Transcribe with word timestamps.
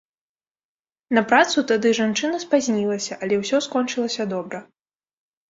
На 1.17 1.21
працу 1.31 1.63
тады 1.71 1.91
жанчына 1.99 2.39
спазнілася, 2.45 3.13
але 3.27 3.35
ўсё 3.43 3.57
скончылася 3.69 4.29
добра. 4.35 4.65